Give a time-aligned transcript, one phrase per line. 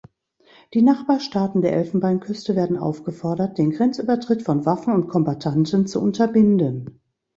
[0.73, 6.99] Die Nachbarstaaten der Elfenbeinküste werden aufgefordert, den Grenzübertritt von Waffen und Kombattanten zu unterbinden.